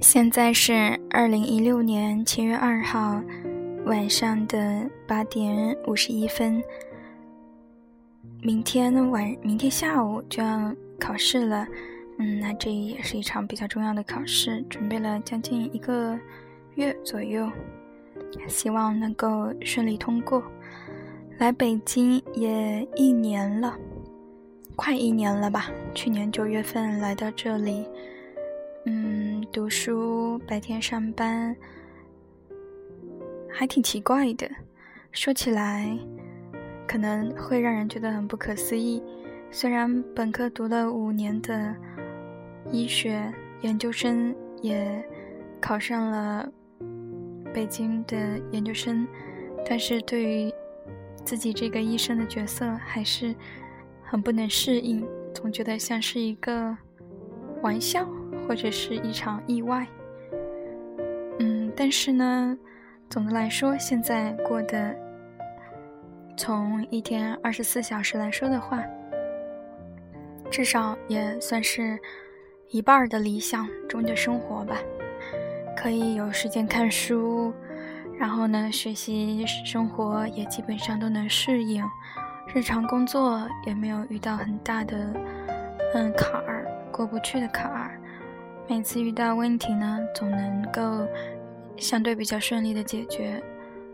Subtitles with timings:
[0.00, 3.22] 现在是二零一六年七月二号
[3.86, 6.62] 晚上的八点五十一分。
[8.42, 11.66] 明天晚，明天下午就要考试了。
[12.18, 16.16] 嗯，那这也是一场比较重要的考试，准备了将近一个
[16.74, 17.50] 月左右，
[18.48, 20.42] 希望能够顺利通过。
[21.38, 23.74] 来北京也一年了，
[24.76, 25.70] 快一年了吧？
[25.94, 27.86] 去年九月份来到这里。
[28.88, 29.15] 嗯，
[29.56, 31.56] 读书白天上班，
[33.48, 34.46] 还挺奇怪的。
[35.12, 35.98] 说起来，
[36.86, 39.02] 可能会让人觉得很不可思议。
[39.50, 41.74] 虽然本科读了五年的
[42.70, 43.32] 医学，
[43.62, 45.02] 研究生也
[45.58, 46.52] 考上了
[47.54, 49.08] 北京的研究生，
[49.66, 50.52] 但是对于
[51.24, 53.34] 自己这个医生的角色，还是
[54.02, 56.76] 很不能适应，总觉得像是一个
[57.62, 58.06] 玩笑。
[58.46, 59.86] 或者是一场意外，
[61.38, 62.56] 嗯，但是呢，
[63.10, 64.94] 总的来说，现在过的，
[66.36, 68.82] 从一天二十四小时来说的话，
[70.50, 71.98] 至少也算是
[72.70, 74.76] 一半的理想中的生活吧。
[75.76, 77.52] 可以有时间看书，
[78.18, 81.84] 然后呢，学习生活也基本上都能适应，
[82.54, 84.96] 日常工作也没有遇到很大的
[85.94, 88.00] 嗯坎儿，过不去的坎儿。
[88.68, 91.06] 每次遇到问题呢，总能够
[91.76, 93.40] 相对比较顺利的解决，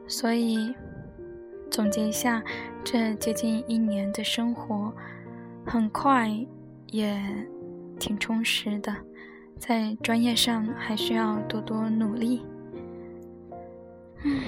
[0.08, 0.74] 所以
[1.70, 2.42] 总结一下，
[2.82, 4.92] 这接近一年的生活，
[5.66, 6.30] 很快
[6.86, 7.22] 也
[7.98, 8.96] 挺充实的，
[9.58, 12.42] 在专业上还需要多多努力。
[14.24, 14.40] 嗯，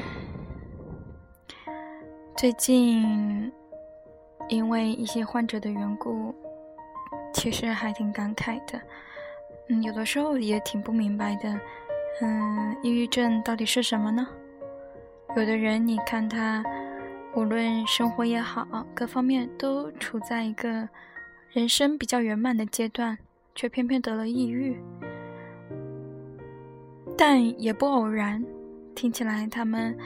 [2.34, 3.52] 最近
[4.48, 6.34] 因为一些患者的缘故，
[7.34, 8.80] 其实还挺感慨的。
[9.68, 11.58] 嗯，有的时候也挺不明白的。
[12.20, 14.26] 嗯，抑郁症到底是什么呢？
[15.36, 16.62] 有的人，你看他，
[17.34, 20.88] 无论生活也好，各方面都处在一个
[21.50, 23.18] 人生比较圆满的阶段，
[23.54, 24.76] 却偏偏得了抑郁。
[27.16, 28.44] 但也不偶然，
[28.94, 29.96] 听起来他们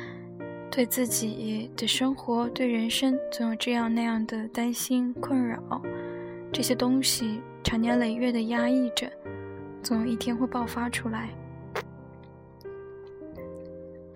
[0.70, 5.82] 对自己的生活、对人生总有这样那样的担心、困扰，
[6.52, 9.10] 这些东西长年累月的压抑着。
[9.82, 11.28] 总有一天会爆发出来。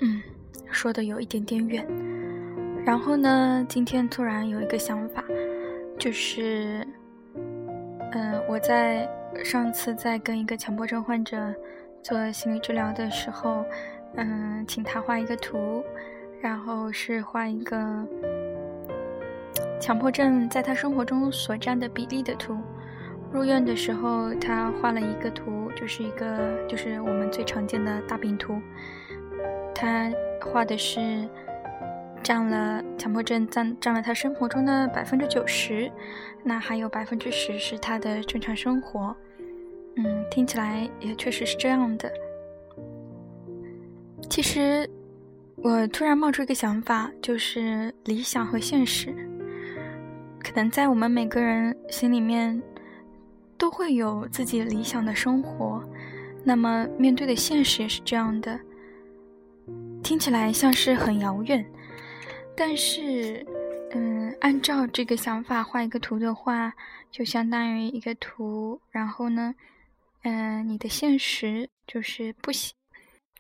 [0.01, 0.21] 嗯，
[0.71, 1.87] 说的有一点点远。
[2.85, 5.25] 然后呢，今天突然有一个想法，
[5.97, 6.85] 就是，
[8.11, 9.09] 嗯，我在
[9.45, 11.55] 上次在跟一个强迫症患者
[12.03, 13.65] 做心理治疗的时候，
[14.17, 15.85] 嗯，请他画一个图，
[16.41, 17.79] 然后是画一个
[19.81, 22.59] 强迫症在他生活中所占的比例的图。
[23.33, 28.61] 入院的时候，他画了一个图，就是一个就是我们最常见的大饼图。
[29.75, 31.27] 他画的是
[32.23, 35.91] 占了强迫症占占了他生活中的百分之九十，
[36.45, 39.17] 那还有百分之十是他的正常生活。
[39.97, 42.13] 嗯，听起来也确实是这样的。
[44.29, 44.89] 其实
[45.57, 49.13] 我突然冒出一个想法，就是理想和现实，
[50.43, 52.63] 可能在我们每个人心里面。
[53.63, 55.81] 都会有自己理想的生活，
[56.43, 58.59] 那么面对的现实也是这样的。
[60.03, 61.65] 听起来像是很遥远，
[62.57, 63.47] 但是，
[63.93, 66.73] 嗯，按照这个想法画一个图的话，
[67.09, 68.81] 就相当于一个图。
[68.91, 69.55] 然后呢，
[70.25, 72.73] 嗯，你的现实就是不喜，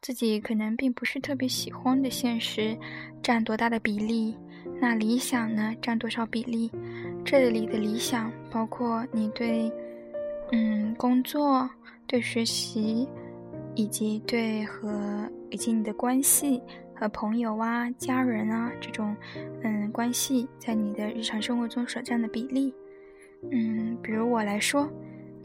[0.01, 2.79] 自己可能并不是特别喜欢的现实，
[3.21, 4.39] 占多大的比例？
[4.81, 6.71] 那理想呢，占多少比例？
[7.25, 9.69] 这里的理想包括你对。
[10.53, 11.69] 嗯，工作、
[12.07, 13.09] 对学习，
[13.75, 16.63] 以及对和以及你的关系
[16.95, 19.17] 和朋友啊、家人啊这种
[19.63, 22.75] 嗯关系，在你的日常生活中所占的比例，
[23.51, 24.87] 嗯，比如我来说，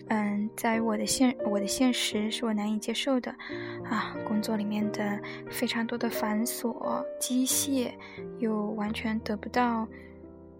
[0.09, 3.33] 嗯，在我的现我的现实是我难以接受的
[3.86, 5.18] 啊，工作里面的
[5.50, 7.92] 非常多的繁琐、机械，
[8.39, 9.88] 又完全得不到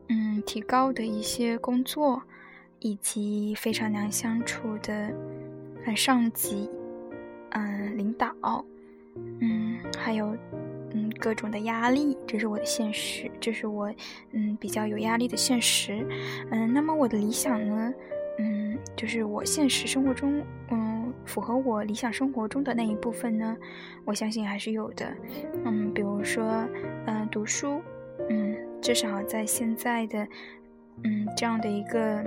[0.08, 2.22] 嗯提高的一些工作。
[2.80, 5.12] 以及非常难相处的，
[5.86, 6.70] 嗯，上级，
[7.50, 8.34] 嗯，领导，
[9.42, 10.38] 嗯，还有，
[10.94, 13.92] 嗯，各种的压力，这是我的现实，这是我，
[14.32, 16.06] 嗯，比较有压力的现实，
[16.52, 17.94] 嗯，那么我的理想呢，
[18.38, 23.58] 嗯，就是我现实生活中，嗯，符合我理想生活中的那一部分呢，
[24.06, 25.12] 我相信还是有的，
[25.66, 26.64] 嗯，比如说，
[27.08, 27.82] 嗯，读书，
[28.30, 30.28] 嗯，至少在现在的，
[31.04, 32.24] 嗯，这样的一个。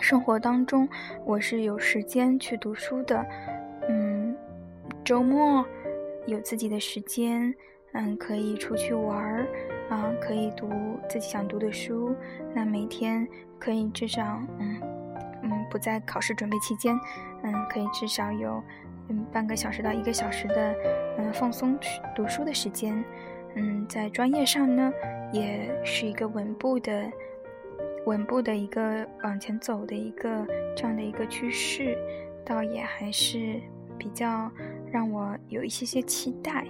[0.00, 0.88] 生活当中，
[1.24, 3.24] 我是有时间去读书的，
[3.88, 4.34] 嗯，
[5.04, 5.64] 周末
[6.26, 7.54] 有自己的时间，
[7.92, 9.46] 嗯，可以出去玩儿，
[9.90, 10.68] 啊，可以读
[11.08, 12.14] 自己想读的书。
[12.54, 13.26] 那每天
[13.58, 14.80] 可以至少，嗯
[15.42, 16.98] 嗯，不在考试准备期间，
[17.42, 18.62] 嗯，可以至少有
[19.08, 20.74] 嗯半个小时到一个小时的
[21.18, 21.78] 嗯放松
[22.14, 23.04] 读书的时间。
[23.56, 24.92] 嗯，在专业上呢，
[25.32, 27.10] 也是一个稳步的、
[28.06, 31.96] 稳步的一个往前走的一个这样的一个趋势，
[32.44, 33.60] 倒也还是
[33.98, 34.50] 比较
[34.90, 36.66] 让我有一些些期待。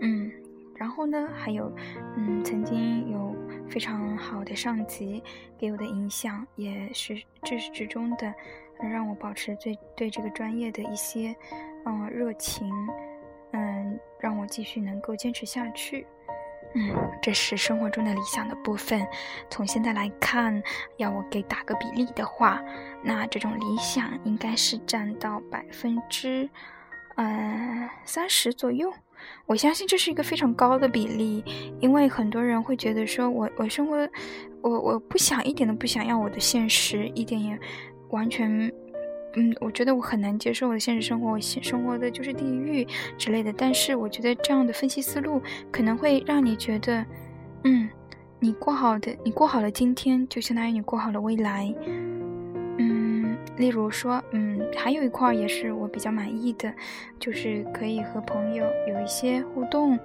[0.00, 0.30] 嗯，
[0.74, 1.70] 然后呢，还有
[2.16, 3.34] 嗯，曾经有
[3.68, 5.22] 非常好的上级
[5.58, 8.34] 给我的影响，也是至始至终的
[8.78, 11.34] 让我保持对对这个专业的一些
[11.84, 12.70] 嗯热情。
[13.52, 16.04] 嗯，让我继续能够坚持下去。
[16.74, 16.92] 嗯，
[17.22, 19.06] 这是生活中的理想的部分。
[19.48, 20.62] 从现在来看，
[20.96, 22.60] 要我给打个比例的话，
[23.02, 26.48] 那这种理想应该是占到百分之，
[27.16, 28.92] 呃，三十左右。
[29.46, 31.44] 我相信这是一个非常高的比例，
[31.80, 33.96] 因为很多人会觉得说，我我生活，
[34.60, 37.58] 我我不想一点都不想要我的现实，一点也
[38.10, 38.70] 完全。
[39.36, 42.86] 嗯，我觉得我很难接受我的现实生活，我现生活的就是地狱
[43.18, 43.52] 之类的。
[43.52, 45.42] 但是我觉得这样的分析思路
[45.72, 47.04] 可能会让你觉得，
[47.64, 47.88] 嗯，
[48.38, 51.74] 你过好的，你过好了今天，就相当于你过好了未来。
[52.78, 56.72] 嗯，例如说，嗯，还有一块也是我比较满意的，
[57.18, 59.98] 就是可以和朋友有一些互动，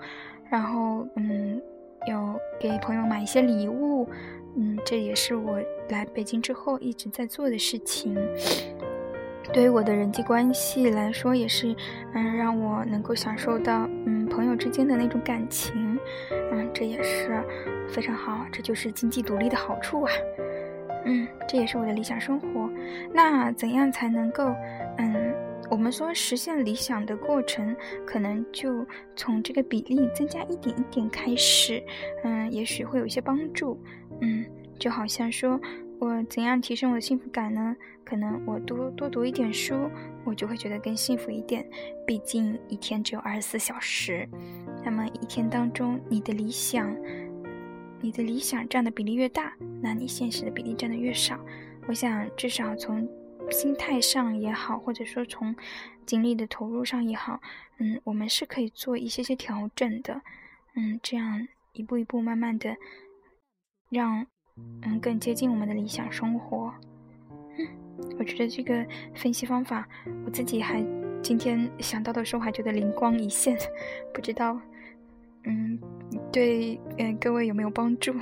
[0.50, 1.62] 然后嗯，
[2.08, 4.08] 有给朋友买一些礼物，
[4.56, 5.60] 嗯，这也是我
[5.90, 8.16] 来北京之后一直在做的事情。
[9.52, 11.76] 对于我的人际关系来说，也是，
[12.14, 15.98] 嗯，让我能够享受到，嗯，朋友之间的那种感情，
[16.52, 17.44] 嗯，这也是
[17.90, 20.12] 非常好，这就是经济独立的好处啊，
[21.06, 22.70] 嗯，这也是我的理想生活。
[23.12, 24.54] 那怎样才能够，
[24.98, 25.34] 嗯，
[25.70, 27.76] 我们说实现理想的过程，
[28.06, 28.86] 可能就
[29.16, 31.84] 从这个比例增加一点一点开始，
[32.24, 33.82] 嗯，也许会有一些帮助，
[34.22, 34.46] 嗯，
[34.78, 35.60] 就好像说。
[36.00, 37.76] 我怎样提升我的幸福感呢？
[38.06, 39.92] 可能我多多读一点书，
[40.24, 41.70] 我就会觉得更幸福一点。
[42.08, 44.28] 毕竟一天只有二十四小时，
[44.84, 46.96] 那么一天当中，你的理想，
[48.00, 51.38] 你的理想占的比例越大，那你现实的比例占的越少。
[51.86, 53.06] 我想，至少从
[53.52, 55.54] 心态上也好，或者说从
[56.06, 57.42] 精力的投入上也好，
[57.78, 60.22] 嗯，我们是可以做一些些调整的。
[60.76, 62.78] 嗯，这样一步一步慢慢的
[63.90, 64.26] 让。
[64.82, 66.74] 嗯，更接近我们的理想生活。
[67.58, 67.68] 嗯，
[68.18, 69.88] 我觉得这个分析方法，
[70.26, 70.84] 我自己还
[71.22, 73.58] 今天想到的时候还觉得灵光一现，
[74.14, 74.60] 不知道，
[75.44, 75.78] 嗯，
[76.32, 78.14] 对，嗯，各位有没有帮助？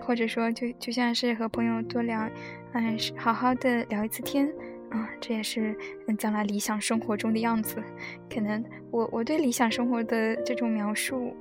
[0.00, 2.28] 或者说，就就像是和朋友多聊，
[2.72, 4.52] 嗯，好好的聊一次天。
[4.90, 5.76] 啊，这也是
[6.18, 7.82] 将来理想生活中的样子。
[8.32, 11.34] 可能我我对理想生活的这种描述，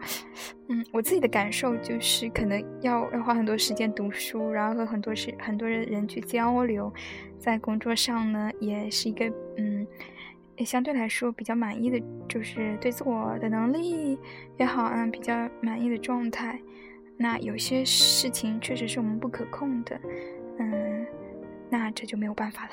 [0.69, 6.91] 嗯，我自己的感受就是，可能要要花很多时间读书，然后和很多是很多人人去交流，
[7.39, 9.87] 在工作上呢，也是一个嗯，
[10.65, 14.19] 相对来说比较满意的，就是对自我的能力
[14.57, 16.59] 也好，嗯，比较满意的状态。
[17.19, 19.99] 那有些事情确实是我们不可控的，
[20.59, 20.86] 嗯，
[21.69, 22.71] 那这就没有办法了。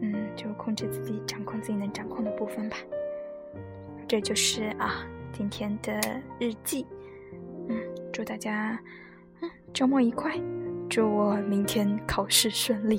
[0.00, 2.76] 嗯，就控制自己，掌控自己能掌控的部分吧。
[4.08, 6.00] 这就是啊，今天的
[6.38, 6.86] 日记。
[7.68, 7.78] 嗯，
[8.12, 8.78] 祝大家
[9.40, 10.38] 嗯周末愉快，
[10.88, 12.98] 祝我明天考试顺利。